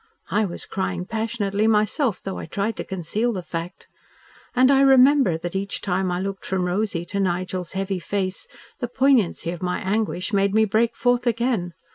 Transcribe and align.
I 0.31 0.45
was 0.45 0.65
crying 0.65 1.05
passionately 1.05 1.67
myself, 1.67 2.23
though 2.23 2.39
I 2.39 2.47
tried 2.47 2.75
to 2.77 2.83
conceal 2.83 3.31
the 3.33 3.43
fact, 3.43 3.87
and 4.55 4.71
I 4.71 4.81
remember 4.81 5.37
that 5.37 5.55
each 5.55 5.79
time 5.79 6.11
I 6.11 6.19
looked 6.19 6.43
from 6.43 6.65
Rosy 6.65 7.05
to 7.05 7.19
Nigel's 7.19 7.73
heavy 7.73 7.99
face 7.99 8.47
the 8.79 8.87
poignancy 8.87 9.51
of 9.51 9.61
my 9.61 9.77
anguish 9.79 10.33
made 10.33 10.55
me 10.55 10.65
break 10.65 10.95
forth 10.95 11.27
again. 11.27 11.75